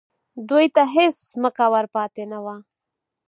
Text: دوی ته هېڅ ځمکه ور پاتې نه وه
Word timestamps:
دوی 0.49 0.65
ته 0.75 0.83
هېڅ 0.95 1.15
ځمکه 1.31 1.65
ور 1.73 1.85
پاتې 1.95 2.23
نه 2.31 2.39
وه 2.45 2.55